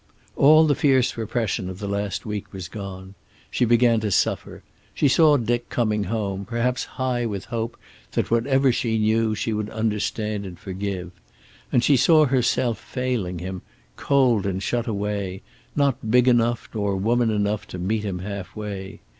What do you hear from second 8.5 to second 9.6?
she knew she